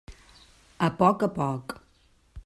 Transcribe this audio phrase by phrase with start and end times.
[0.87, 1.77] A poc a poc.